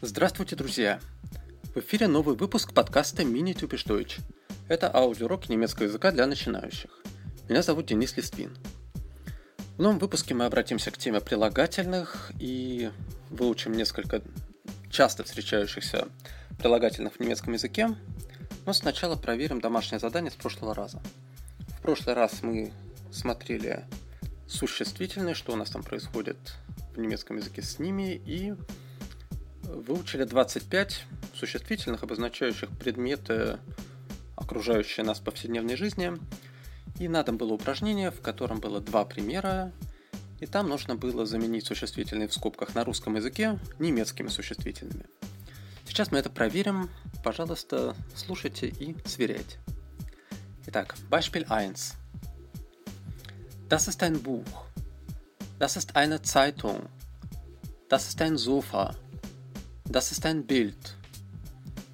Здравствуйте, 0.00 0.56
друзья! 0.56 1.00
В 1.74 1.78
эфире 1.78 2.08
новый 2.08 2.34
выпуск 2.34 2.72
подкаста 2.72 3.22
Typisch 3.22 3.86
Deutsch. 3.86 4.20
Это 4.66 4.92
аудиорок 4.92 5.48
немецкого 5.48 5.84
языка 5.84 6.10
для 6.10 6.26
начинающих. 6.26 6.90
Меня 7.48 7.62
зовут 7.62 7.86
Денис 7.86 8.16
Листвин. 8.16 8.56
В 9.76 9.82
новом 9.82 10.00
выпуске 10.00 10.34
мы 10.34 10.44
обратимся 10.44 10.90
к 10.90 10.98
теме 10.98 11.20
прилагательных 11.20 12.32
и 12.40 12.90
выучим 13.30 13.72
несколько 13.72 14.22
часто 14.90 15.22
встречающихся 15.22 16.08
прилагательных 16.58 17.14
в 17.14 17.20
немецком 17.20 17.52
языке. 17.52 17.94
Но 18.66 18.72
сначала 18.72 19.16
проверим 19.16 19.60
домашнее 19.60 19.98
задание 19.98 20.30
с 20.30 20.34
прошлого 20.34 20.74
раза. 20.74 21.00
В 21.78 21.82
прошлый 21.82 22.14
раз 22.14 22.42
мы 22.42 22.72
смотрели 23.10 23.84
существительные, 24.46 25.34
что 25.34 25.52
у 25.52 25.56
нас 25.56 25.70
там 25.70 25.82
происходит 25.82 26.36
в 26.94 26.98
немецком 26.98 27.36
языке 27.36 27.62
с 27.62 27.78
ними, 27.78 28.20
и 28.26 28.54
выучили 29.62 30.24
25 30.24 31.04
существительных, 31.34 32.02
обозначающих 32.02 32.70
предметы, 32.70 33.58
окружающие 34.36 35.04
нас 35.04 35.20
в 35.20 35.22
повседневной 35.22 35.76
жизни. 35.76 36.12
И 36.98 37.08
на 37.08 37.22
дом 37.22 37.36
было 37.36 37.52
упражнение, 37.52 38.10
в 38.10 38.20
котором 38.20 38.60
было 38.60 38.80
два 38.80 39.04
примера, 39.04 39.72
и 40.40 40.46
там 40.46 40.68
нужно 40.68 40.96
было 40.96 41.26
заменить 41.26 41.66
существительные 41.66 42.28
в 42.28 42.34
скобках 42.34 42.74
на 42.74 42.84
русском 42.84 43.16
языке 43.16 43.58
немецкими 43.78 44.28
существительными. 44.28 45.04
Сейчас 45.87 46.11
мы 46.11 46.19
это 46.19 46.29
проверим. 46.29 46.89
Пожалуйста, 47.23 47.95
слушайте 48.15 48.67
и 48.67 48.95
сверяйте. 49.05 49.57
Итак, 50.65 50.95
Beispiel 51.09 51.45
1. 51.49 51.95
Das 53.69 53.87
ist 53.87 54.01
ein 54.03 54.21
Buch. 54.21 54.65
Das 55.59 55.77
ist 55.77 55.95
eine 55.95 56.21
Zeitung. 56.21 56.89
Das 57.89 58.07
ist 58.07 58.21
ein 58.21 58.37
Sofa. 58.37 58.95
Das 59.85 60.11
ist 60.11 60.25
ein 60.25 60.45
Bild. 60.45 60.97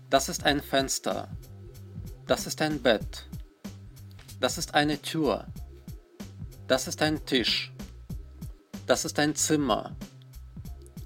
Das 0.10 0.30
ist 0.30 0.44
ein 0.44 0.62
Fenster. 0.62 1.30
Das 2.26 2.48
ist 2.48 2.62
ein 2.62 2.82
Bett. 2.82 3.28
Das 4.40 4.58
ist 4.58 4.74
eine 4.74 5.02
Tür. 5.02 5.48
Das 6.68 6.88
ist 6.88 7.02
ein 7.02 7.26
Tisch. 7.26 7.74
Das 8.86 9.06
ist 9.06 9.20
ein 9.20 9.36
Zimmer. 9.36 9.96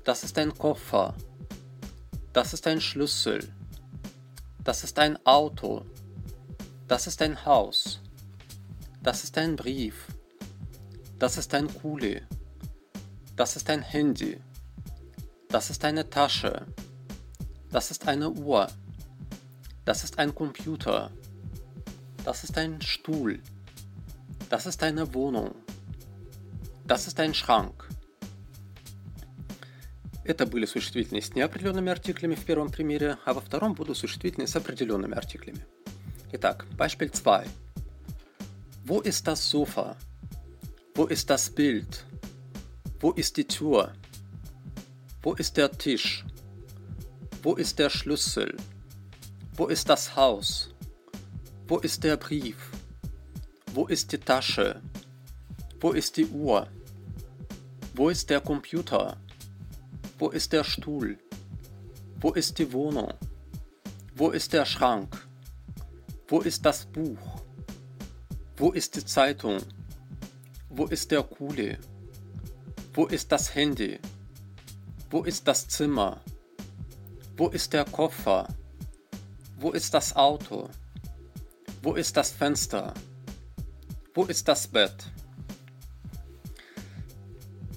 Das 0.03 0.23
ist 0.23 0.37
ein 0.37 0.53
Koffer. 0.57 1.15
Das 2.38 2.52
ist 2.52 2.68
ein 2.68 2.80
Schlüssel. 2.80 3.52
Das 4.62 4.84
ist 4.84 4.96
ein 5.00 5.18
Auto. 5.26 5.84
Das 6.86 7.08
ist 7.08 7.20
ein 7.20 7.44
Haus. 7.44 8.00
Das 9.02 9.24
ist 9.24 9.36
ein 9.36 9.56
Brief. 9.56 10.06
Das 11.18 11.36
ist 11.36 11.52
ein 11.52 11.66
Kuli. 11.66 12.22
Das 13.34 13.56
ist 13.56 13.68
ein 13.68 13.82
Handy. 13.82 14.40
Das 15.48 15.68
ist 15.68 15.84
eine 15.84 16.08
Tasche. 16.08 16.64
Das 17.72 17.90
ist 17.90 18.06
eine 18.06 18.30
Uhr. 18.30 18.68
Das 19.84 20.04
ist 20.04 20.20
ein 20.20 20.32
Computer. 20.32 21.10
Das 22.24 22.44
ist 22.44 22.56
ein 22.56 22.80
Stuhl. 22.80 23.42
Das 24.48 24.64
ist 24.64 24.84
eine 24.84 25.12
Wohnung. 25.12 25.56
Das 26.86 27.08
ist 27.08 27.18
ein 27.18 27.34
Schrank. 27.34 27.88
Это 30.27 30.45
были 30.45 30.65
существительные 30.65 31.21
с 31.21 31.35
неопределенными 31.35 31.91
артиклями 31.91 32.35
в 32.35 32.45
первом 32.45 32.69
примере, 32.69 33.17
а 33.25 33.33
во 33.33 33.41
втором 33.41 33.73
будут 33.73 33.97
существительные 33.97 34.47
с 34.47 34.55
определенными 34.55 35.15
артиклями. 35.15 35.65
Итак, 36.31 36.65
Beispiel 36.77 37.09
2. 37.09 37.45
Wo 38.85 39.01
ist 39.01 39.27
das 39.27 39.49
Sofa? 39.49 39.97
Wo 40.95 41.05
ist 41.05 41.29
das 41.29 41.49
Bild? 41.49 42.05
Wo 43.01 43.11
ist 43.11 43.35
die 43.37 43.45
Tür? 43.45 43.93
Wo 45.21 45.33
ist 45.33 45.57
der 45.57 45.71
Tisch? 45.71 46.23
Wo 47.43 47.55
ist 47.55 47.77
der 47.77 47.89
Schlüssel? 47.89 48.57
Wo 49.55 49.67
ist 49.67 49.89
das 49.89 50.15
Haus? 50.15 50.69
Wo 51.67 51.79
ist 51.79 52.03
der 52.03 52.17
Brief? 52.17 52.71
Wo 53.73 53.87
ist 53.87 54.11
die 54.11 54.17
Tasche? 54.17 54.81
Wo 55.79 55.91
ist 55.91 56.15
die 56.17 56.25
Uhr? 56.25 56.67
Wo 57.95 58.09
ist 58.09 58.29
der 58.29 58.41
Computer? 58.41 59.17
Wo 60.18 60.30
ist 60.30 60.52
der 60.52 60.64
Stuhl? 60.64 61.16
Wo 62.20 62.32
ist 62.32 62.58
die 62.58 62.72
Wohnung? 62.72 63.14
Wo 64.16 64.30
ist 64.30 64.52
der 64.52 64.64
Schrank? 64.64 65.28
Wo 66.26 66.40
ist 66.40 66.66
das 66.66 66.86
Buch? 66.86 67.42
Wo 68.56 68.72
ist 68.72 68.96
die 68.96 69.04
Zeitung? 69.04 69.62
Wo 70.70 70.86
ist 70.86 71.12
der 71.12 71.22
Kuli? 71.22 71.78
Wo 72.94 73.06
ist 73.06 73.30
das 73.30 73.54
Handy? 73.54 74.00
Wo 75.08 75.22
ist 75.22 75.46
das 75.46 75.68
Zimmer? 75.68 76.20
Wo 77.36 77.46
ist 77.50 77.72
der 77.72 77.84
Koffer? 77.84 78.48
Wo 79.60 79.70
ist 79.70 79.94
das 79.94 80.16
Auto? 80.16 80.68
Wo 81.80 81.94
ist 81.94 82.16
das 82.16 82.32
Fenster? 82.32 82.92
Wo 84.14 84.24
ist 84.24 84.48
das 84.48 84.66
Bett? 84.66 85.12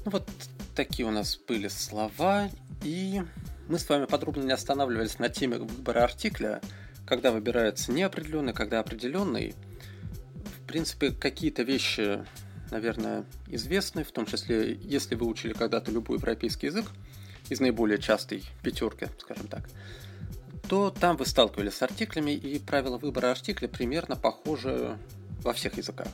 Ну 0.05 0.19
такие 0.75 1.07
у 1.07 1.11
нас 1.11 1.37
были 1.37 1.67
слова, 1.67 2.49
и 2.83 3.21
мы 3.67 3.79
с 3.79 3.87
вами 3.87 4.05
подробно 4.05 4.43
не 4.43 4.51
останавливались 4.51 5.19
на 5.19 5.29
теме 5.29 5.57
выбора 5.57 6.03
артикля, 6.03 6.61
когда 7.05 7.31
выбирается 7.31 7.91
неопределенный, 7.91 8.53
когда 8.53 8.79
определенный. 8.79 9.55
В 10.63 10.67
принципе, 10.67 11.11
какие-то 11.11 11.63
вещи, 11.63 12.23
наверное, 12.71 13.25
известны, 13.47 14.03
в 14.03 14.11
том 14.11 14.25
числе, 14.25 14.75
если 14.81 15.15
вы 15.15 15.27
учили 15.27 15.53
когда-то 15.53 15.91
любой 15.91 16.17
европейский 16.17 16.67
язык, 16.67 16.85
из 17.49 17.59
наиболее 17.59 17.99
частой 17.99 18.43
пятерки, 18.63 19.07
скажем 19.19 19.47
так, 19.47 19.69
то 20.69 20.89
там 20.89 21.17
вы 21.17 21.25
сталкивались 21.25 21.73
с 21.73 21.81
артиклями, 21.81 22.31
и 22.31 22.59
правила 22.59 22.97
выбора 22.97 23.31
артикля 23.31 23.67
примерно 23.67 24.15
похожи 24.15 24.97
во 25.43 25.51
всех 25.53 25.77
языках. 25.77 26.07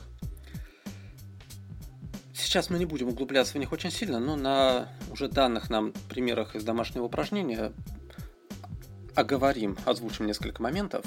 Сейчас 2.38 2.70
мы 2.70 2.78
не 2.78 2.86
будем 2.86 3.08
углубляться 3.08 3.54
в 3.54 3.56
них 3.56 3.72
очень 3.72 3.90
сильно, 3.90 4.20
но 4.20 4.36
на 4.36 4.88
уже 5.10 5.28
данных 5.28 5.70
нам 5.70 5.92
примерах 6.08 6.54
из 6.54 6.62
домашнего 6.62 7.04
упражнения 7.04 7.72
оговорим, 9.16 9.76
озвучим 9.84 10.26
несколько 10.26 10.62
моментов. 10.62 11.04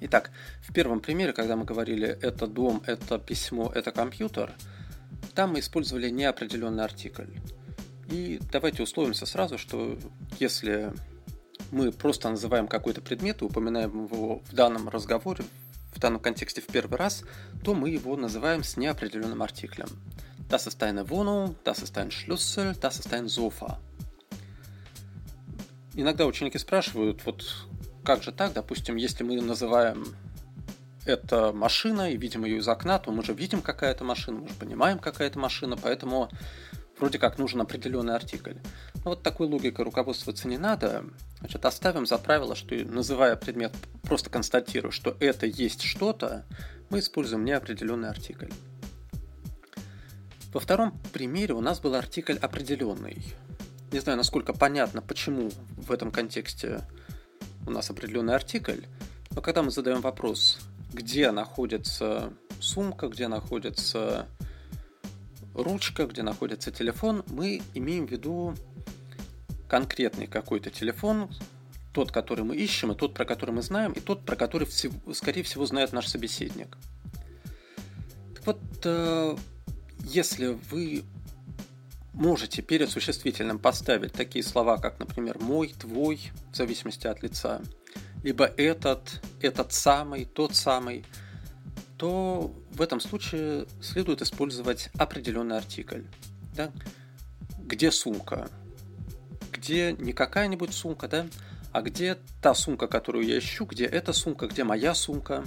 Итак, 0.00 0.30
в 0.60 0.74
первом 0.74 1.00
примере, 1.00 1.32
когда 1.32 1.56
мы 1.56 1.64
говорили 1.64 2.06
«это 2.20 2.46
дом», 2.46 2.82
«это 2.86 3.18
письмо», 3.18 3.72
«это 3.74 3.92
компьютер», 3.92 4.52
там 5.34 5.52
мы 5.52 5.60
использовали 5.60 6.10
неопределенный 6.10 6.84
артикль. 6.84 7.24
И 8.10 8.40
давайте 8.52 8.82
условимся 8.82 9.24
сразу, 9.24 9.56
что 9.56 9.98
если 10.38 10.92
мы 11.70 11.92
просто 11.92 12.28
называем 12.28 12.68
какой-то 12.68 13.00
предмет 13.00 13.40
и 13.40 13.44
упоминаем 13.46 14.04
его 14.04 14.42
в 14.44 14.54
данном 14.54 14.88
разговоре, 14.90 15.44
в 15.92 15.98
данном 15.98 16.20
контексте 16.20 16.60
в 16.60 16.66
первый 16.66 16.96
раз, 16.96 17.24
то 17.64 17.74
мы 17.74 17.90
его 17.90 18.16
называем 18.16 18.62
с 18.62 18.76
неопределенным 18.76 19.42
артиклем. 19.42 19.88
Das 20.48 20.66
ist 20.66 20.82
eine 20.82 21.08
Wohnung, 21.08 21.54
das 21.64 21.80
ist 21.82 21.96
ein 21.96 22.10
Schlüssel, 22.10 22.74
das 22.80 22.98
ist 22.98 23.12
ein 23.12 23.28
Sofa. 23.28 23.78
Иногда 25.94 26.26
ученики 26.26 26.58
спрашивают, 26.58 27.24
вот 27.24 27.66
как 28.04 28.22
же 28.22 28.32
так, 28.32 28.52
допустим, 28.52 28.96
если 28.96 29.22
мы 29.22 29.40
называем 29.40 30.14
это 31.04 31.52
машина 31.52 32.10
и 32.10 32.16
видим 32.16 32.44
ее 32.44 32.58
из 32.58 32.68
окна, 32.68 32.98
то 32.98 33.10
мы 33.10 33.22
же 33.24 33.32
видим, 33.32 33.62
какая 33.62 33.92
это 33.92 34.04
машина, 34.04 34.40
мы 34.40 34.48
же 34.48 34.54
понимаем, 34.54 34.98
какая 34.98 35.28
это 35.28 35.38
машина, 35.38 35.76
поэтому 35.76 36.30
вроде 36.98 37.18
как 37.18 37.38
нужен 37.38 37.60
определенный 37.60 38.14
артикль. 38.14 38.54
Но 39.04 39.10
вот 39.10 39.22
такой 39.22 39.46
логикой 39.48 39.84
руководствоваться 39.84 40.48
не 40.48 40.58
надо. 40.58 41.04
Значит, 41.40 41.64
оставим 41.64 42.06
за 42.06 42.18
правило, 42.18 42.54
что 42.54 42.74
называя 42.74 43.34
предмет, 43.34 43.72
просто 44.02 44.30
констатируя, 44.30 44.92
что 44.92 45.16
это 45.20 45.46
есть 45.46 45.82
что-то, 45.82 46.44
мы 46.90 46.98
используем 46.98 47.44
неопределенный 47.44 48.10
артикль. 48.10 48.50
Во 50.52 50.60
втором 50.60 50.98
примере 51.12 51.54
у 51.54 51.60
нас 51.60 51.80
был 51.80 51.94
артикль 51.94 52.36
определенный. 52.36 53.22
Не 53.92 54.00
знаю, 54.00 54.18
насколько 54.18 54.52
понятно, 54.52 55.00
почему 55.00 55.50
в 55.76 55.90
этом 55.90 56.10
контексте 56.10 56.82
у 57.66 57.70
нас 57.70 57.88
определенный 57.90 58.34
артикль, 58.34 58.82
но 59.30 59.40
когда 59.40 59.62
мы 59.62 59.70
задаем 59.70 60.00
вопрос, 60.00 60.58
где 60.92 61.30
находится 61.30 62.32
сумка, 62.60 63.08
где 63.08 63.28
находится 63.28 64.26
ручка, 65.54 66.06
где 66.06 66.22
находится 66.22 66.70
телефон, 66.70 67.24
мы 67.28 67.62
имеем 67.74 68.06
в 68.06 68.10
виду 68.10 68.54
конкретный 69.70 70.26
какой-то 70.26 70.70
телефон, 70.70 71.30
тот, 71.92 72.10
который 72.10 72.44
мы 72.44 72.56
ищем, 72.56 72.90
и 72.90 72.96
тот, 72.96 73.14
про 73.14 73.24
который 73.24 73.52
мы 73.52 73.62
знаем, 73.62 73.92
и 73.92 74.00
тот, 74.00 74.24
про 74.24 74.34
который, 74.34 74.68
скорее 75.14 75.44
всего, 75.44 75.64
знает 75.64 75.92
наш 75.92 76.08
собеседник. 76.08 76.76
Так 78.34 78.46
вот, 78.46 78.60
э, 78.84 79.36
если 80.04 80.58
вы 80.70 81.04
можете 82.12 82.62
перед 82.62 82.90
существительным 82.90 83.60
поставить 83.60 84.12
такие 84.12 84.44
слова, 84.44 84.76
как, 84.76 84.98
например, 84.98 85.38
мой, 85.38 85.68
твой, 85.68 86.32
в 86.52 86.56
зависимости 86.56 87.06
от 87.06 87.22
лица, 87.22 87.60
либо 88.24 88.46
этот, 88.46 89.20
этот 89.40 89.72
самый, 89.72 90.24
тот 90.24 90.56
самый, 90.56 91.04
то 91.96 92.52
в 92.72 92.82
этом 92.82 92.98
случае 92.98 93.66
следует 93.80 94.20
использовать 94.20 94.90
определенный 94.98 95.56
артикль. 95.56 96.02
Да? 96.56 96.72
Где 97.58 97.92
сумка? 97.92 98.50
Где 99.60 99.92
не 99.92 100.14
какая-нибудь 100.14 100.72
сумка, 100.72 101.06
да? 101.06 101.26
а 101.72 101.82
где 101.82 102.16
та 102.42 102.54
сумка, 102.54 102.88
которую 102.88 103.26
я 103.26 103.38
ищу, 103.38 103.64
где 103.64 103.84
эта 103.84 104.12
сумка, 104.12 104.46
где 104.46 104.64
моя 104.64 104.94
сумка. 104.94 105.44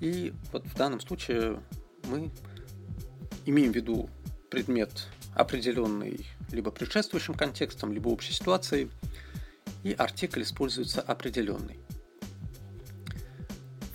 И 0.00 0.32
вот 0.52 0.66
в 0.66 0.76
данном 0.76 1.00
случае 1.00 1.60
мы 2.04 2.30
имеем 3.46 3.72
в 3.72 3.76
виду 3.76 4.08
предмет 4.50 5.08
определенный 5.34 6.26
либо 6.50 6.70
предшествующим 6.70 7.34
контекстом, 7.34 7.92
либо 7.92 8.08
общей 8.08 8.34
ситуацией, 8.34 8.90
и 9.82 9.92
артикль 9.92 10.42
используется 10.42 11.00
определенный. 11.00 11.80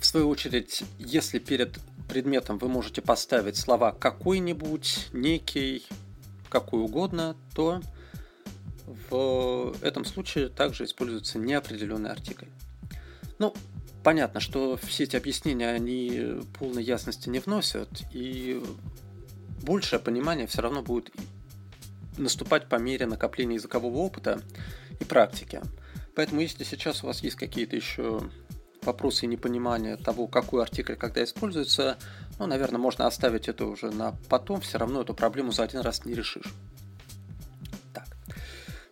В 0.00 0.04
свою 0.04 0.28
очередь, 0.28 0.82
если 0.98 1.38
перед 1.38 1.78
предметом 2.08 2.58
вы 2.58 2.68
можете 2.68 3.02
поставить 3.02 3.56
слова 3.56 3.92
какой-нибудь, 3.92 5.10
некий, 5.12 5.86
какой 6.48 6.80
угодно, 6.80 7.36
то 7.54 7.80
в 9.10 9.74
этом 9.82 10.04
случае 10.04 10.48
также 10.48 10.84
используется 10.84 11.38
неопределенный 11.38 12.10
артикль. 12.10 12.46
Ну, 13.38 13.54
понятно, 14.02 14.40
что 14.40 14.76
все 14.76 15.04
эти 15.04 15.16
объяснения, 15.16 15.68
они 15.68 16.40
полной 16.58 16.82
ясности 16.82 17.28
не 17.28 17.38
вносят, 17.38 17.88
и 18.12 18.62
большее 19.62 20.00
понимание 20.00 20.46
все 20.46 20.62
равно 20.62 20.82
будет 20.82 21.10
наступать 22.16 22.68
по 22.68 22.76
мере 22.76 23.06
накопления 23.06 23.54
языкового 23.54 23.98
опыта 23.98 24.40
и 25.00 25.04
практики. 25.04 25.60
Поэтому 26.14 26.40
если 26.40 26.64
сейчас 26.64 27.04
у 27.04 27.06
вас 27.06 27.22
есть 27.22 27.36
какие-то 27.36 27.76
еще 27.76 28.20
вопросы 28.82 29.26
и 29.26 29.28
непонимания 29.28 29.96
того, 29.96 30.26
какой 30.26 30.62
артикль 30.62 30.94
когда 30.94 31.22
используется, 31.22 31.98
ну, 32.38 32.46
наверное, 32.46 32.80
можно 32.80 33.06
оставить 33.06 33.48
это 33.48 33.66
уже 33.66 33.90
на 33.90 34.16
потом, 34.28 34.60
все 34.60 34.78
равно 34.78 35.02
эту 35.02 35.14
проблему 35.14 35.52
за 35.52 35.64
один 35.64 35.80
раз 35.80 36.04
не 36.04 36.14
решишь. 36.14 36.54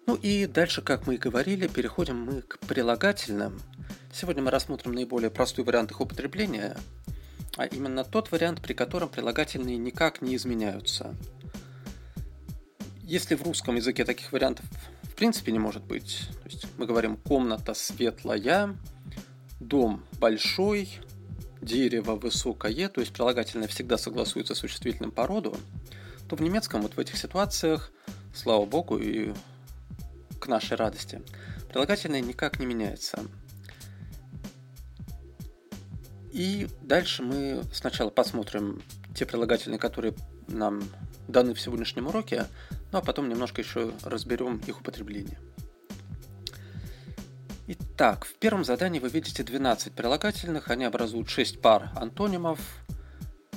Ну 0.07 0.15
и 0.15 0.47
дальше, 0.47 0.83
как 0.83 1.09
мы 1.09 1.17
и 1.17 1.19
говорили, 1.19 1.67
переходим 1.67 2.17
мы 2.21 2.43
к 2.43 2.61
прилагательным. 2.61 3.61
Сегодня 4.13 4.41
мы 4.41 4.53
рассмотрим 4.53 4.93
наиболее 4.93 5.31
простой 5.31 5.65
вариант 5.65 5.91
их 5.91 6.01
употребления, 6.01 6.77
а 7.57 7.67
именно 7.67 8.05
тот 8.05 8.31
вариант, 8.31 8.63
при 8.63 8.73
котором 8.73 9.09
прилагательные 9.09 9.77
никак 9.77 10.23
не 10.23 10.37
изменяются. 10.37 11.13
Если 13.03 13.35
в 13.35 13.43
русском 13.43 13.75
языке 13.75 14.05
таких 14.05 14.31
вариантов 14.31 14.65
в 15.03 15.15
принципе 15.17 15.51
не 15.51 15.59
может 15.59 15.83
быть, 15.83 16.29
то 16.45 16.49
есть 16.49 16.67
мы 16.79 16.87
говорим 16.87 17.17
комната 17.17 17.75
светлая, 17.75 18.77
дом 19.59 20.05
большой, 20.21 21.01
дерево 21.61 22.15
высокое, 22.15 22.89
то 22.89 23.01
есть 23.01 23.13
прилагательное 23.13 23.67
всегда 23.67 23.99
согласуется 23.99 24.55
с 24.55 24.59
существительным 24.59 25.11
по 25.11 25.27
роду, 25.27 25.57
то 26.29 26.37
в 26.37 26.41
немецком 26.41 26.83
вот 26.83 26.95
в 26.95 27.01
этих 27.01 27.17
ситуациях, 27.17 27.91
слава 28.33 28.67
богу 28.67 28.99
и 28.99 29.33
к 30.39 30.49
нашей 30.49 30.77
радости, 30.77 31.23
прилагательное 31.69 32.21
никак 32.21 32.59
не 32.59 32.67
меняется. 32.67 33.21
И 36.33 36.69
дальше 36.83 37.23
мы 37.23 37.63
сначала 37.73 38.11
посмотрим 38.11 38.83
те 39.15 39.25
прилагательные, 39.25 39.79
которые 39.79 40.15
нам 40.49 40.83
даны 41.29 41.55
в 41.55 41.61
сегодняшнем 41.61 42.09
уроке, 42.09 42.47
ну 42.93 42.99
а 42.99 43.01
потом 43.01 43.29
немножко 43.29 43.63
еще 43.63 43.93
разберем 44.05 44.59
их 44.67 44.81
употребление. 44.81 45.39
Итак, 47.69 48.27
в 48.27 48.35
первом 48.35 48.65
задании 48.65 49.01
вы 49.01 49.09
видите 49.09 49.43
12 49.43 49.93
прилагательных, 49.93 50.71
они 50.71 50.85
образуют 50.85 51.29
6 51.29 51.61
пар 51.61 51.91
антонимов, 51.97 52.61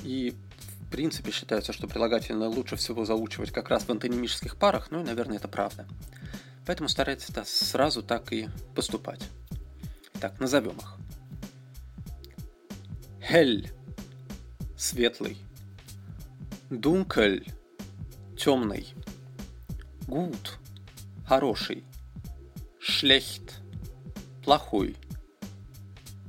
и 0.02 0.34
в 0.80 0.90
принципе 0.90 1.30
считается, 1.30 1.72
что 1.72 1.86
прилагательные 1.86 2.48
лучше 2.48 2.74
всего 2.74 3.04
заучивать 3.04 3.52
как 3.52 3.68
раз 3.68 3.84
в 3.84 3.90
антонимических 3.90 4.56
парах, 4.56 4.90
ну 4.90 5.00
и, 5.00 5.04
наверное, 5.04 5.36
это 5.36 5.46
правда. 5.46 5.86
Поэтому 6.70 6.88
старайтесь 6.88 7.32
сразу 7.48 8.00
так 8.00 8.32
и 8.32 8.48
поступать. 8.76 9.28
Итак, 10.14 10.38
назовем 10.38 10.78
их. 10.78 10.94
Hell– 13.28 13.68
светлый. 14.78 15.36
Dunkel– 16.70 17.52
темный. 18.38 18.86
Gut– 20.06 20.58
хороший. 21.26 21.82
Schlecht– 22.80 23.54
плохой. 24.44 24.94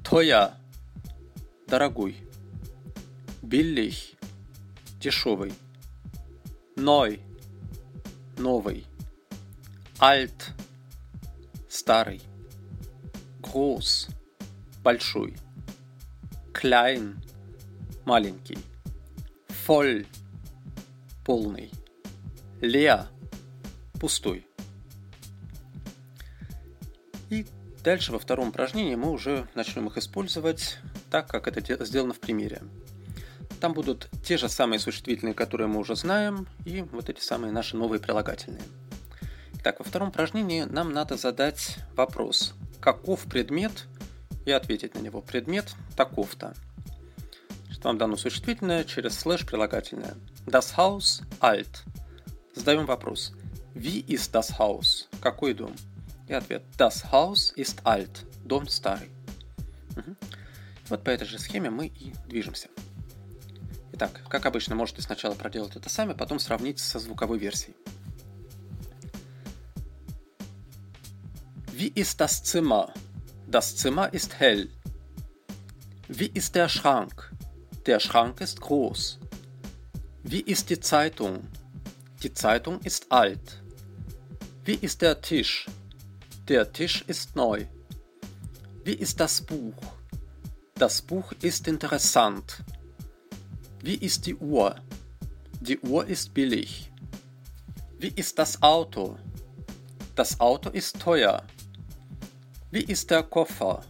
Teuer– 0.03 0.53
дорогой. 1.67 2.17
Billig– 3.43 4.17
дешевый. 4.99 5.53
Neu– 6.75 7.19
новый. 8.39 8.87
Alt– 10.01 10.49
старый. 11.69 12.23
Groß– 13.43 14.09
большой. 14.83 15.37
Klein– 16.53 17.17
маленький. 18.05 18.57
Voll– 19.67 20.07
полный. 21.23 21.71
Leer– 22.61 23.05
пустой. 23.99 24.47
И 27.29 27.45
дальше 27.83 28.11
во 28.11 28.17
втором 28.17 28.47
упражнении 28.47 28.95
мы 28.95 29.11
уже 29.11 29.47
начнем 29.53 29.85
их 29.85 29.97
использовать 29.97 30.79
так, 31.11 31.27
как 31.27 31.47
это 31.47 31.85
сделано 31.85 32.15
в 32.15 32.19
примере. 32.19 32.63
Там 33.59 33.73
будут 33.73 34.09
те 34.25 34.37
же 34.37 34.49
самые 34.49 34.79
существительные, 34.79 35.35
которые 35.35 35.67
мы 35.67 35.79
уже 35.79 35.95
знаем, 35.95 36.47
и 36.65 36.81
вот 36.91 37.09
эти 37.09 37.21
самые 37.21 37.51
наши 37.51 37.77
новые 37.77 37.99
прилагательные. 37.99 38.63
Итак, 39.61 39.77
во 39.77 39.85
втором 39.85 40.09
упражнении 40.09 40.63
нам 40.63 40.91
надо 40.91 41.17
задать 41.17 41.77
вопрос, 41.95 42.55
каков 42.79 43.25
предмет, 43.25 43.85
и 44.43 44.51
ответить 44.51 44.95
на 44.95 44.99
него. 44.99 45.21
Предмет 45.21 45.75
таков-то. 45.95 46.55
Что 47.69 47.89
вам 47.89 47.99
дано 47.99 48.17
существительное 48.17 48.83
через 48.83 49.19
слэш 49.19 49.45
прилагательное. 49.45 50.15
Das 50.47 50.75
Haus 50.75 51.21
alt. 51.39 51.83
Задаем 52.55 52.87
вопрос. 52.87 53.33
Wie 53.75 54.03
ist 54.07 54.33
das 54.33 54.57
Haus? 54.57 55.05
Какой 55.21 55.53
дом? 55.53 55.75
И 56.27 56.33
ответ. 56.33 56.63
Das 56.79 57.11
Haus 57.11 57.53
ist 57.55 57.83
alt. 57.83 58.25
Дом 58.43 58.67
старый. 58.67 59.09
Угу. 59.95 60.15
Вот 60.89 61.03
по 61.03 61.11
этой 61.11 61.27
же 61.27 61.37
схеме 61.37 61.69
мы 61.69 61.85
и 61.85 62.13
движемся. 62.27 62.69
Итак, 63.93 64.21
как 64.27 64.47
обычно, 64.47 64.73
можете 64.73 65.03
сначала 65.03 65.35
проделать 65.35 65.75
это 65.75 65.87
сами, 65.87 66.13
потом 66.13 66.39
сравнить 66.39 66.79
со 66.79 66.97
звуковой 66.97 67.37
версией. 67.37 67.75
Wie 71.81 71.91
ist 71.95 72.21
das 72.21 72.43
Zimmer? 72.43 72.93
Das 73.47 73.75
Zimmer 73.75 74.13
ist 74.13 74.37
hell. 74.39 74.69
Wie 76.07 76.27
ist 76.27 76.53
der 76.53 76.69
Schrank? 76.69 77.33
Der 77.87 77.99
Schrank 77.99 78.39
ist 78.39 78.61
groß. 78.61 79.17
Wie 80.21 80.41
ist 80.41 80.69
die 80.69 80.79
Zeitung? 80.79 81.47
Die 82.21 82.31
Zeitung 82.35 82.79
ist 82.81 83.11
alt. 83.11 83.63
Wie 84.63 84.75
ist 84.75 85.01
der 85.01 85.21
Tisch? 85.21 85.65
Der 86.47 86.71
Tisch 86.71 87.03
ist 87.07 87.35
neu. 87.35 87.65
Wie 88.83 88.93
ist 88.93 89.19
das 89.19 89.41
Buch? 89.41 89.81
Das 90.75 91.01
Buch 91.01 91.31
ist 91.41 91.67
interessant. 91.67 92.63
Wie 93.79 93.95
ist 93.95 94.27
die 94.27 94.35
Uhr? 94.35 94.75
Die 95.59 95.79
Uhr 95.79 96.05
ist 96.05 96.31
billig. 96.35 96.91
Wie 97.97 98.13
ist 98.15 98.37
das 98.37 98.61
Auto? 98.61 99.17
Das 100.13 100.39
Auto 100.39 100.69
ist 100.69 100.99
teuer. 100.99 101.43
Wie 102.73 102.83
ist 102.83 103.11
der 103.11 103.23
Koffer? 103.23 103.83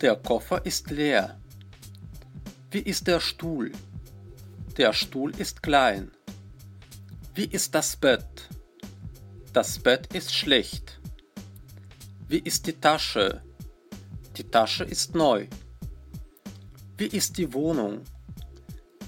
Der 0.00 0.16
Koffer 0.16 0.66
ist 0.66 0.90
leer. 0.90 1.40
Wie 2.72 2.80
ist 2.80 3.06
der 3.06 3.20
Stuhl? 3.20 3.70
Der 4.76 4.92
Stuhl 4.92 5.30
ist 5.38 5.62
klein. 5.62 6.10
Wie 7.36 7.44
ist 7.44 7.76
das 7.76 7.96
Bett? 7.96 8.48
Das 9.52 9.78
Bett 9.78 10.12
ist 10.12 10.34
schlecht. 10.34 10.98
Wie 12.26 12.40
ist 12.40 12.66
die 12.66 12.72
Tasche? 12.72 13.42
Die 14.36 14.50
Tasche 14.50 14.82
ist 14.82 15.14
neu. 15.14 15.46
Wie 16.98 17.06
ist 17.06 17.38
die 17.38 17.52
Wohnung? 17.54 18.00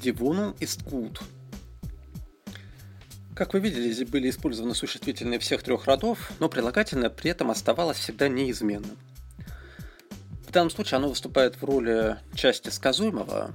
Die 0.05 0.17
Wohnung 0.21 0.55
ist 0.61 0.85
gut. 0.85 1.19
Как 3.39 3.55
вы 3.55 3.61
видели, 3.61 3.93
здесь 3.93 4.09
были 4.09 4.31
использованы 4.31 4.75
существительные 4.75 5.39
всех 5.39 5.63
трех 5.63 5.85
родов, 5.87 6.33
но 6.41 6.49
прилагательное 6.49 7.09
при 7.09 7.31
этом 7.31 7.53
оставалось 7.53 7.97
всегда 7.97 8.27
неизменным. 8.27 8.99
В 10.49 10.51
данном 10.51 10.71
случае 10.71 10.97
оно 10.97 11.09
выступает 11.09 11.55
в 11.55 11.63
роли 11.65 12.17
части 12.35 12.71
сказуемого. 12.71 13.53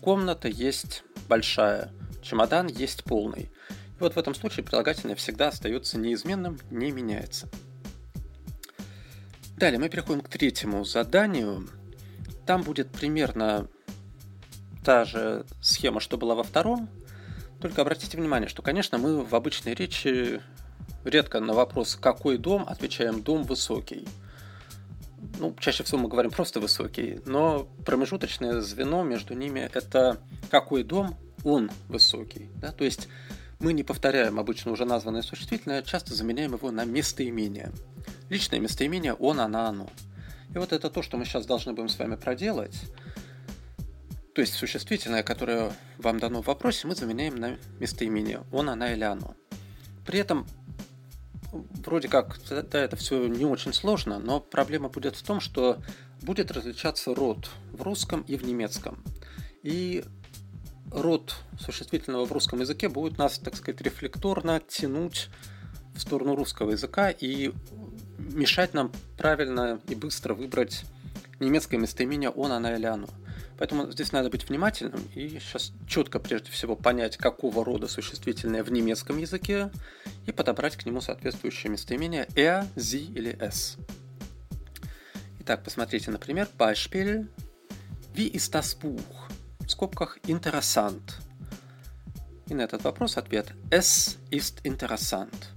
Комната 0.00 0.46
есть 0.46 1.02
большая, 1.28 1.90
чемодан 2.22 2.68
есть 2.68 3.02
полный. 3.02 3.50
И 3.70 3.98
вот 3.98 4.14
в 4.14 4.18
этом 4.18 4.36
случае 4.36 4.62
прилагательное 4.62 5.16
всегда 5.16 5.48
остается 5.48 5.98
неизменным, 5.98 6.60
не 6.70 6.92
меняется. 6.92 7.48
Далее 9.56 9.80
мы 9.80 9.88
переходим 9.88 10.20
к 10.20 10.28
третьему 10.28 10.84
заданию. 10.84 11.68
Там 12.46 12.62
будет 12.62 12.88
примерно 12.88 13.66
та 14.84 15.04
же 15.04 15.44
схема, 15.60 15.98
что 15.98 16.18
была 16.18 16.36
во 16.36 16.44
втором, 16.44 16.88
только 17.64 17.80
обратите 17.80 18.18
внимание, 18.18 18.46
что, 18.46 18.60
конечно, 18.60 18.98
мы 18.98 19.24
в 19.24 19.34
обычной 19.34 19.72
речи 19.72 20.42
редко 21.02 21.40
на 21.40 21.54
вопрос 21.54 21.96
«какой 21.96 22.36
дом?» 22.36 22.66
отвечаем 22.68 23.22
«дом 23.22 23.42
высокий». 23.42 24.06
Ну, 25.38 25.56
чаще 25.58 25.82
всего 25.82 26.00
мы 26.00 26.10
говорим 26.10 26.30
просто 26.30 26.60
«высокий», 26.60 27.22
но 27.24 27.66
промежуточное 27.86 28.60
звено 28.60 29.02
между 29.02 29.32
ними– 29.32 29.60
это 29.72 30.18
«какой 30.50 30.82
дом?» 30.82 31.16
Он 31.42 31.70
высокий. 31.88 32.50
Да? 32.56 32.70
То 32.70 32.84
есть 32.84 33.08
мы 33.60 33.72
не 33.72 33.82
повторяем 33.82 34.38
обычно 34.38 34.70
уже 34.70 34.84
названное 34.84 35.22
существительное, 35.22 35.80
часто 35.80 36.12
заменяем 36.12 36.52
его 36.52 36.70
на 36.70 36.84
местоимение. 36.84 37.72
Личное 38.28 38.60
местоимение 38.60 39.14
«он», 39.14 39.40
«она», 39.40 39.70
«оно». 39.70 39.88
И 40.54 40.58
вот 40.58 40.74
это 40.74 40.90
то, 40.90 41.00
что 41.00 41.16
мы 41.16 41.24
сейчас 41.24 41.46
должны 41.46 41.72
будем 41.72 41.88
с 41.88 41.98
вами 41.98 42.16
проделать. 42.16 42.78
То 44.34 44.40
есть 44.40 44.54
существительное, 44.54 45.22
которое 45.22 45.72
вам 45.98 46.18
дано 46.18 46.42
в 46.42 46.46
вопросе, 46.46 46.88
мы 46.88 46.96
заменяем 46.96 47.36
на 47.36 47.56
местоимение 47.78 48.42
«он», 48.50 48.68
«она» 48.68 48.92
или 48.92 49.04
«оно». 49.04 49.36
При 50.04 50.18
этом 50.18 50.46
вроде 51.52 52.08
как 52.08 52.38
да, 52.50 52.80
это 52.80 52.96
все 52.96 53.28
не 53.28 53.44
очень 53.44 53.72
сложно, 53.72 54.18
но 54.18 54.40
проблема 54.40 54.88
будет 54.88 55.14
в 55.14 55.22
том, 55.22 55.40
что 55.40 55.80
будет 56.20 56.50
различаться 56.50 57.14
род 57.14 57.48
в 57.72 57.82
русском 57.82 58.22
и 58.22 58.36
в 58.36 58.44
немецком. 58.44 59.04
И 59.62 60.04
род 60.90 61.36
существительного 61.60 62.24
в 62.24 62.32
русском 62.32 62.60
языке 62.60 62.88
будет 62.88 63.18
нас, 63.18 63.38
так 63.38 63.54
сказать, 63.54 63.80
рефлекторно 63.82 64.60
тянуть 64.66 65.28
в 65.94 66.00
сторону 66.00 66.34
русского 66.34 66.72
языка 66.72 67.10
и 67.10 67.52
мешать 68.18 68.74
нам 68.74 68.90
правильно 69.16 69.80
и 69.88 69.94
быстро 69.94 70.34
выбрать 70.34 70.84
немецкое 71.38 71.78
местоимение 71.78 72.30
«он», 72.30 72.50
«она» 72.50 72.74
или 72.74 72.86
«оно». 72.86 73.08
Поэтому 73.58 73.90
здесь 73.92 74.12
надо 74.12 74.30
быть 74.30 74.48
внимательным 74.48 75.08
и 75.14 75.28
сейчас 75.28 75.72
четко 75.86 76.18
прежде 76.18 76.50
всего 76.50 76.74
понять, 76.74 77.16
какого 77.16 77.64
рода 77.64 77.86
существительное 77.86 78.64
в 78.64 78.72
немецком 78.72 79.18
языке 79.18 79.70
и 80.26 80.32
подобрать 80.32 80.76
к 80.76 80.86
нему 80.86 81.00
соответствующее 81.00 81.70
местоимение 81.70 82.26
er, 82.34 82.66
sie 82.76 83.12
или 83.14 83.36
es. 83.38 83.78
Итак, 85.40 85.62
посмотрите, 85.62 86.10
например, 86.10 86.48
Beispiel 86.58 87.28
Wie 88.14 88.28
ist 88.28 88.54
das 88.54 88.74
Buch? 88.74 89.28
В 89.66 89.70
скобках 89.70 90.18
interessant. 90.26 91.14
И 92.48 92.54
на 92.54 92.62
этот 92.62 92.84
вопрос 92.84 93.16
ответ 93.16 93.52
Es 93.70 94.18
ist 94.30 94.62
interessant. 94.64 95.50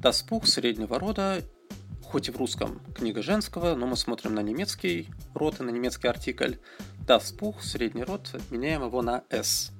Das 0.00 0.24
Buch 0.28 0.46
среднего 0.46 0.98
рода 0.98 1.42
хоть 2.02 2.28
и 2.28 2.30
в 2.30 2.36
русском 2.36 2.80
книга 2.94 3.22
женского, 3.22 3.74
но 3.74 3.86
мы 3.86 3.96
смотрим 3.96 4.34
на 4.34 4.40
немецкий 4.40 5.08
род 5.34 5.60
и 5.60 5.62
на 5.62 5.70
немецкий 5.70 6.08
артикль. 6.08 6.54
Das 7.06 7.30
Buch, 7.30 7.62
средний 7.62 8.02
род, 8.02 8.34
меняем 8.50 8.82
его 8.82 9.00
на 9.00 9.22
S. 9.30 9.70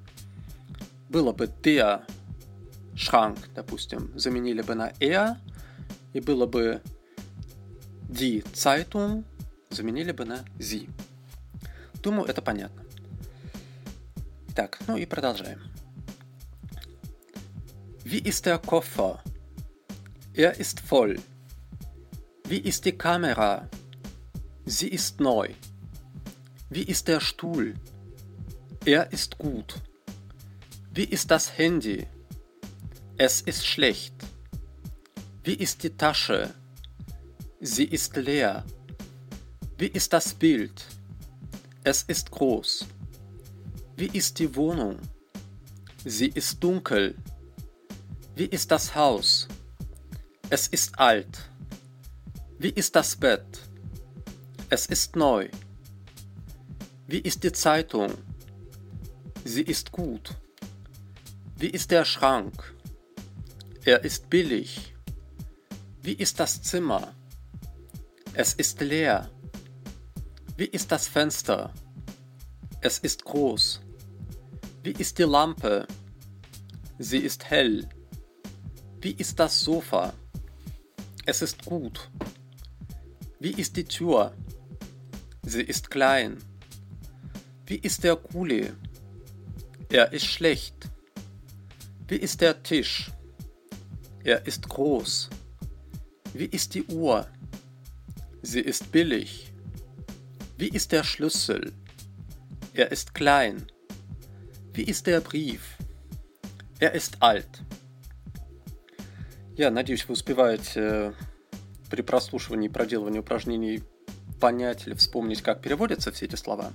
Было 1.08 1.32
бы 1.32 1.48
der 1.48 2.06
Schrank, 2.94 3.38
допустим, 3.52 4.16
заменили 4.16 4.62
бы 4.62 4.76
на 4.76 4.92
er, 5.00 5.36
и 6.12 6.20
было 6.20 6.46
бы 6.46 6.80
die 8.08 8.44
Zeitung, 8.54 9.24
заменили 9.70 10.12
бы 10.12 10.24
на 10.24 10.44
sie. 10.60 10.88
Думаю, 12.00 12.28
это 12.28 12.42
понятно. 12.42 12.84
Так, 14.54 14.78
ну 14.86 14.96
и 14.96 15.04
продолжаем. 15.04 15.60
Wie 18.04 18.20
ist 18.20 18.46
der 18.46 18.58
Koffer? 18.58 19.20
Er 20.32 20.60
ist 20.60 20.78
voll. 20.78 21.18
Wie 22.44 22.58
ist 22.58 22.84
die 22.84 22.96
Kamera? 22.96 23.68
Sie 24.64 24.88
ist 24.88 25.18
neu. 25.18 25.48
Wie 26.68 26.82
ist 26.82 27.06
der 27.06 27.20
Stuhl? 27.20 27.74
Er 28.84 29.12
ist 29.12 29.38
gut. 29.38 29.76
Wie 30.92 31.04
ist 31.04 31.30
das 31.30 31.56
Handy? 31.56 32.06
Es 33.16 33.40
ist 33.40 33.64
schlecht. 33.64 34.14
Wie 35.44 35.54
ist 35.54 35.84
die 35.84 35.96
Tasche? 35.96 36.52
Sie 37.60 37.84
ist 37.84 38.16
leer. 38.16 38.64
Wie 39.78 39.86
ist 39.86 40.12
das 40.12 40.34
Bild? 40.34 40.84
Es 41.84 42.02
ist 42.02 42.32
groß. 42.32 42.86
Wie 43.96 44.10
ist 44.12 44.40
die 44.40 44.56
Wohnung? 44.56 44.98
Sie 46.04 46.28
ist 46.28 46.62
dunkel. 46.64 47.14
Wie 48.34 48.46
ist 48.46 48.72
das 48.72 48.94
Haus? 48.96 49.46
Es 50.50 50.66
ist 50.66 50.98
alt. 50.98 51.48
Wie 52.58 52.70
ist 52.70 52.96
das 52.96 53.14
Bett? 53.14 53.60
Es 54.68 54.86
ist 54.86 55.14
neu. 55.14 55.48
Wie 57.08 57.18
ist 57.18 57.44
die 57.44 57.52
Zeitung? 57.52 58.12
Sie 59.44 59.62
ist 59.62 59.92
gut. 59.92 60.34
Wie 61.56 61.68
ist 61.68 61.92
der 61.92 62.04
Schrank? 62.04 62.74
Er 63.84 64.02
ist 64.02 64.28
billig. 64.28 64.96
Wie 66.02 66.14
ist 66.14 66.40
das 66.40 66.62
Zimmer? 66.62 67.14
Es 68.34 68.54
ist 68.54 68.80
leer. 68.80 69.30
Wie 70.56 70.64
ist 70.64 70.90
das 70.90 71.06
Fenster? 71.06 71.72
Es 72.80 72.98
ist 72.98 73.24
groß. 73.24 73.80
Wie 74.82 74.90
ist 74.90 75.16
die 75.20 75.22
Lampe? 75.22 75.86
Sie 76.98 77.18
ist 77.18 77.44
hell. 77.44 77.88
Wie 79.00 79.12
ist 79.12 79.38
das 79.38 79.60
Sofa? 79.60 80.12
Es 81.24 81.40
ist 81.40 81.64
gut. 81.64 82.10
Wie 83.38 83.52
ist 83.52 83.76
die 83.76 83.84
Tür? 83.84 84.34
Sie 85.42 85.62
ist 85.62 85.88
klein. 85.88 86.38
Wie 87.66 87.78
ist 87.78 88.04
der 88.04 88.14
Kuli? 88.14 88.72
Er 89.90 90.12
ist 90.12 90.26
schlecht. 90.26 90.88
Wie 92.06 92.16
ist 92.16 92.40
der 92.40 92.62
Tisch? 92.62 93.10
Er 94.22 94.46
ist 94.46 94.68
groß. 94.68 95.30
Wie 96.32 96.44
ist 96.44 96.74
die 96.74 96.84
Uhr? 96.84 97.26
Sie 98.42 98.60
ist 98.60 98.92
billig. 98.92 99.52
Wie 100.56 100.68
ist 100.68 100.92
der 100.92 101.02
Schlüssel? 101.02 101.72
Er 102.72 102.92
ist 102.92 103.14
klein. 103.14 103.66
Wie 104.72 104.84
ist 104.84 105.06
der 105.06 105.20
Brief? 105.20 105.76
Er 106.78 106.92
ist 106.92 107.20
alt. 107.20 107.62
Я 109.56 109.70
надеюсь, 109.70 110.06
вы 110.06 110.12
успеваете 110.12 111.14
при 111.90 112.02
прослушивании 112.02 112.68
и 112.68 112.72
проделывании 112.72 113.20
упражнений 113.20 113.82
понять 114.38 114.86
или 114.86 114.94
вспомнить, 114.94 115.42
как 115.42 115.62
переводятся 115.62 116.12
все 116.12 116.26
эти 116.26 116.36
слова, 116.36 116.72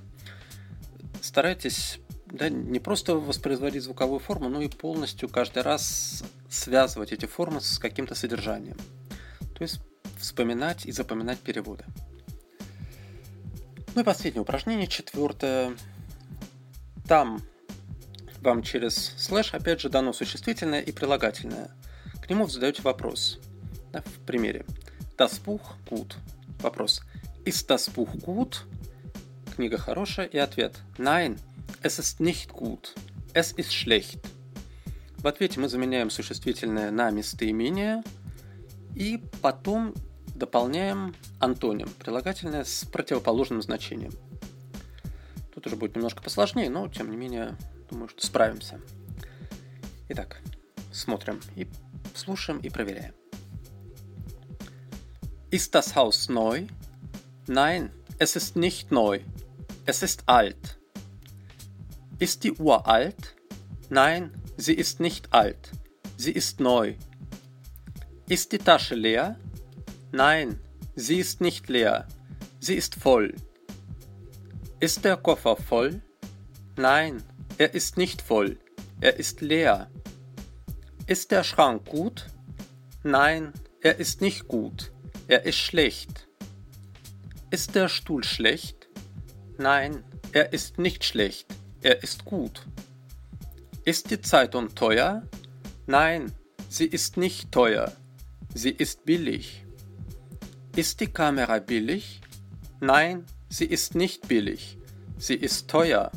старайтесь 1.32 2.02
да, 2.26 2.50
не 2.50 2.80
просто 2.80 3.16
воспроизводить 3.16 3.84
звуковую 3.84 4.20
форму, 4.20 4.50
но 4.50 4.62
и 4.62 4.68
полностью 4.68 5.30
каждый 5.30 5.64
раз 5.64 6.26
связывать 6.50 7.14
эти 7.14 7.26
формы 7.26 7.62
с 7.62 7.80
каким-то 7.80 8.16
содержанием. 8.16 8.76
То 9.56 9.62
есть 9.62 9.80
вспоминать 10.20 10.86
и 10.86 10.92
запоминать 10.92 11.40
переводы. 11.40 11.86
Ну 13.96 14.02
и 14.02 14.04
последнее 14.04 14.42
упражнение, 14.42 14.88
четвертое. 14.88 15.72
Там 17.08 17.42
вам 18.42 18.62
через 18.62 19.14
слэш 19.18 19.54
опять 19.54 19.80
же 19.80 19.88
дано 19.88 20.12
существительное 20.12 20.82
и 20.82 20.92
прилагательное. 20.92 21.72
К 22.22 22.30
нему 22.30 22.46
задаете 22.46 22.82
вопрос. 22.82 23.40
Да, 23.94 24.02
в 24.02 24.26
примере. 24.26 24.66
Buch 25.18 25.62
gut? 25.90 26.14
Вопрос. 26.62 27.02
Das 27.46 27.90
Buch 27.90 28.14
gut? 28.16 28.66
Книга 29.56 29.78
хорошая. 29.78 30.28
И 30.28 30.38
ответ. 30.38 30.80
Nein, 30.98 31.40
es 31.82 32.00
ist 32.00 32.20
nicht 32.20 32.52
gut. 32.52 32.96
Es 33.34 33.54
ist 33.54 33.74
schlecht. 33.74 34.20
В 35.18 35.28
ответе 35.28 35.60
мы 35.60 35.70
заменяем 35.70 36.10
существительное 36.10 36.90
на 36.90 37.12
местоимение 37.12 38.04
и 38.96 39.24
потом 39.42 39.94
дополняем 40.36 41.16
антоним, 41.40 41.90
прилагательное 42.00 42.64
с 42.64 42.86
противоположным 42.86 43.62
значением. 43.62 44.12
Тут 45.54 45.68
уже 45.68 45.76
будет 45.76 45.96
немножко 45.96 46.24
посложнее, 46.24 46.70
но 46.70 46.88
тем 46.88 47.12
не 47.12 47.18
менее, 47.18 47.56
думаю, 47.90 48.10
что 48.10 48.26
справимся. 48.26 48.82
Итак, 50.10 50.42
смотрим 50.92 51.40
и 51.56 51.68
слушаем 52.16 52.60
и 52.60 52.70
проверяем. 52.70 53.14
Ist 55.52 55.76
das 55.76 55.96
Haus 55.96 56.30
neu? 56.30 56.68
Nein, 57.46 57.92
es 58.22 58.36
ist 58.36 58.56
nicht 58.56 58.92
neu. 58.92 59.20
Es 59.88 60.04
ist 60.04 60.30
alt. 60.30 60.80
Ist 62.20 62.44
die 62.44 62.54
Uhr 62.54 62.86
alt? 62.86 63.36
Nein, 63.90 64.32
sie 64.58 64.76
ist 64.76 65.00
nicht 65.00 65.34
alt. 65.34 65.72
Sie 66.18 66.32
ist 66.32 66.60
neu. 66.60 66.94
Ist 68.30 68.52
die 68.52 68.60
Tasche 68.60 68.94
leer? 68.94 69.40
Nein, 70.12 70.60
sie 70.96 71.18
ist 71.18 71.42
nicht 71.42 71.68
leer. 71.68 72.08
Sie 72.60 72.76
ist 72.76 72.94
voll. 72.94 73.34
Ist 74.80 75.04
der 75.04 75.18
Koffer 75.18 75.56
voll? 75.56 76.04
Nein, 76.76 77.24
er 77.58 77.74
ist 77.74 77.98
nicht 77.98 78.22
voll. 78.22 78.60
Er 79.00 79.18
ist 79.18 79.42
leer. 79.42 79.90
Ist 81.08 81.32
der 81.32 81.44
Schrank 81.44 81.86
gut? 81.86 82.28
Nein, 83.02 83.52
er 83.82 83.98
ist 83.98 84.22
nicht 84.22 84.48
gut. 84.48 84.92
Er 85.28 85.44
ist 85.46 85.58
schlecht. 85.58 86.28
Ist 87.52 87.76
der 87.76 87.90
Stuhl 87.90 88.24
schlecht? 88.24 88.88
Nein, 89.58 90.06
er 90.32 90.54
ist 90.54 90.80
nicht 90.80 91.04
schlecht. 91.04 91.48
Er 91.82 92.02
ist 92.02 92.24
gut. 92.24 92.66
Ist 93.84 94.10
die 94.10 94.22
Zeitung 94.22 94.74
teuer? 94.74 95.28
Nein, 95.86 96.32
sie 96.70 96.86
ist 96.86 97.18
nicht 97.18 97.52
teuer. 97.52 97.92
Sie 98.54 98.70
ist 98.70 99.04
billig. 99.04 99.66
Ist 100.78 101.02
die 101.02 101.08
Kamera 101.08 101.60
billig? 101.60 102.22
Nein, 102.80 103.26
sie 103.50 103.66
ist 103.66 103.96
nicht 103.96 104.30
billig. 104.30 104.78
Sie 105.18 105.36
ist 105.36 105.70
teuer. 105.70 106.10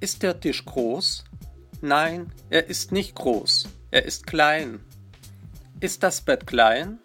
Ist 0.00 0.22
der 0.22 0.40
Tisch 0.40 0.64
groß? 0.64 1.24
Nein, 1.82 2.32
er 2.48 2.66
ist 2.68 2.92
nicht 2.92 3.14
groß. 3.14 3.68
Er 3.90 4.06
ist 4.06 4.26
klein. 4.26 4.80
Ist 5.80 6.02
das 6.02 6.22
Bett 6.22 6.46
klein? 6.46 6.98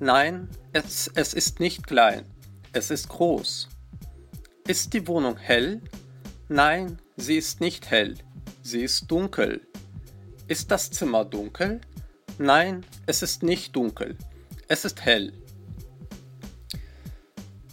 Nein, 0.00 0.48
es, 0.72 1.08
es 1.14 1.32
ist 1.32 1.60
nicht 1.60 1.86
klein. 1.86 2.24
Es 2.76 2.90
ist 2.90 3.08
groß. 3.08 3.68
Ist 4.68 4.92
die 4.92 5.08
Wohnung 5.08 5.38
hell? 5.38 5.80
Nein, 6.50 6.98
sie 7.16 7.38
ist 7.38 7.58
nicht 7.58 7.90
hell. 7.90 8.16
Sie 8.62 8.82
ist 8.82 9.10
dunkel. 9.10 9.62
Ist 10.46 10.70
das 10.70 10.90
Zimmer 10.90 11.24
dunkel? 11.24 11.80
Nein, 12.36 12.84
es 13.06 13.22
ist 13.22 13.42
nicht 13.42 13.74
dunkel. 13.74 14.18
Es 14.68 14.84
ist 14.84 15.02
hell. 15.06 15.32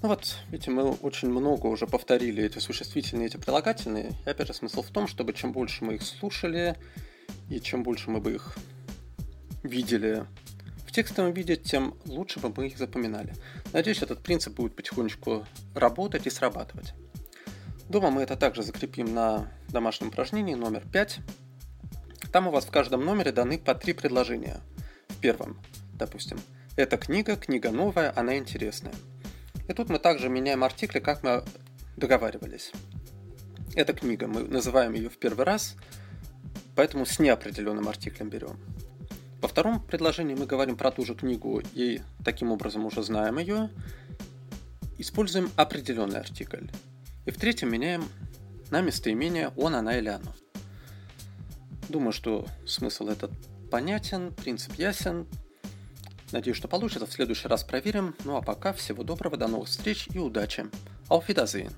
Ну 0.01 0.07
вот, 0.07 0.37
видите, 0.49 0.71
мы 0.71 0.91
очень 0.91 1.29
много 1.29 1.67
уже 1.67 1.85
повторили 1.85 2.41
эти 2.41 2.59
существительные, 2.59 3.27
эти 3.27 3.35
прилагательные. 3.35 4.15
И 4.25 4.29
опять 4.29 4.47
же, 4.47 4.53
смысл 4.53 4.83
в 4.83 4.91
том, 4.91 5.07
чтобы 5.07 5.33
чем 5.33 5.51
больше 5.51 5.83
мы 5.83 5.95
их 5.95 6.03
слушали, 6.03 6.77
и 7.49 7.59
чем 7.59 7.83
больше 7.83 8.09
мы 8.09 8.21
бы 8.21 8.35
их 8.35 8.55
видели 9.63 10.25
текстовом 10.93 11.33
виде, 11.33 11.55
тем 11.55 11.95
лучше 12.05 12.39
бы 12.39 12.53
мы 12.55 12.67
их 12.67 12.77
запоминали. 12.77 13.33
Надеюсь, 13.73 14.01
этот 14.01 14.21
принцип 14.21 14.53
будет 14.53 14.75
потихонечку 14.75 15.45
работать 15.73 16.27
и 16.27 16.29
срабатывать. 16.29 16.93
Дома 17.89 18.11
мы 18.11 18.21
это 18.21 18.37
также 18.37 18.63
закрепим 18.63 19.13
на 19.13 19.51
домашнем 19.69 20.07
упражнении 20.09 20.53
номер 20.53 20.83
5. 20.91 21.19
Там 22.31 22.47
у 22.47 22.51
вас 22.51 22.65
в 22.65 22.71
каждом 22.71 23.03
номере 23.03 23.31
даны 23.31 23.57
по 23.57 23.75
три 23.75 23.93
предложения. 23.93 24.61
В 25.09 25.17
первом, 25.17 25.59
допустим, 25.93 26.39
эта 26.75 26.97
книга, 26.97 27.35
книга 27.35 27.71
новая, 27.71 28.13
она 28.15 28.37
интересная. 28.37 28.93
И 29.67 29.73
тут 29.73 29.89
мы 29.89 29.99
также 29.99 30.29
меняем 30.29 30.63
артикли, 30.63 30.99
как 30.99 31.23
мы 31.23 31.43
договаривались. 31.97 32.71
Эта 33.75 33.93
книга, 33.93 34.27
мы 34.27 34.43
называем 34.43 34.93
ее 34.93 35.09
в 35.09 35.17
первый 35.17 35.45
раз, 35.45 35.75
поэтому 36.75 37.05
с 37.05 37.19
неопределенным 37.19 37.89
артиклем 37.89 38.29
берем. 38.29 38.59
Во 39.43 39.49
втором 39.49 39.81
предложении 39.81 40.35
мы 40.35 40.45
говорим 40.45 40.77
про 40.77 40.89
ту 40.89 41.03
же 41.03 41.15
книгу 41.15 41.61
и 41.73 41.99
таким 42.23 42.53
образом 42.53 42.85
уже 42.85 43.03
знаем 43.03 43.39
ее. 43.39 43.69
Используем 44.97 45.51
определенный 45.57 46.21
артикль. 46.21 46.67
И 47.25 47.31
в 47.31 47.35
третьем 47.35 47.69
меняем 47.69 48.05
на 48.71 48.79
местоимение 48.79 49.49
он, 49.57 49.75
она 49.75 49.97
или 49.97 50.07
оно. 50.07 50.33
Думаю, 51.89 52.13
что 52.13 52.47
смысл 52.65 53.09
этот 53.09 53.31
понятен, 53.69 54.33
принцип 54.33 54.75
ясен. 54.75 55.27
Надеюсь, 56.31 56.55
что 56.55 56.69
получится. 56.69 57.05
В 57.05 57.11
следующий 57.11 57.49
раз 57.49 57.65
проверим. 57.65 58.15
Ну 58.23 58.37
а 58.37 58.41
пока 58.41 58.71
всего 58.71 59.03
доброго, 59.03 59.35
до 59.35 59.49
новых 59.49 59.67
встреч 59.67 60.07
и 60.13 60.19
удачи. 60.19 60.67
Auf 61.09 61.27
Wiedersehen. 61.27 61.73